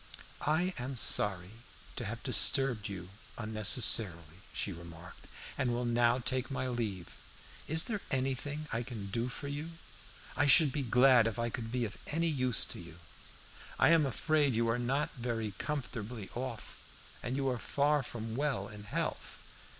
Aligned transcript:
"I 0.47 0.73
am 0.79 0.97
sorry 0.97 1.51
to 1.95 2.05
have 2.05 2.23
disturbed 2.23 2.89
you 2.89 3.09
unnecessarily," 3.37 4.41
she 4.51 4.73
remarked 4.73 5.27
"and 5.59 5.69
will 5.71 5.85
now 5.85 6.17
take 6.17 6.49
my 6.49 6.67
leave. 6.67 7.15
Is 7.67 7.83
there 7.83 8.01
anything 8.09 8.67
I 8.73 8.81
can 8.81 9.11
do 9.11 9.29
for 9.29 9.47
you? 9.47 9.73
I 10.35 10.47
should 10.47 10.71
be 10.71 10.81
glad 10.81 11.27
if 11.27 11.37
I 11.37 11.51
could 11.51 11.71
be 11.71 11.85
of 11.85 11.99
any 12.07 12.25
use. 12.29 12.65
I 13.77 13.89
am 13.89 14.07
afraid 14.07 14.55
you 14.55 14.67
are 14.69 14.79
not 14.79 15.13
very 15.17 15.51
comfortably 15.59 16.31
off, 16.33 16.79
and 17.21 17.35
you 17.35 17.47
are 17.49 17.59
far 17.59 18.01
from 18.01 18.35
well 18.35 18.67
in 18.69 18.85
health. 18.85 19.43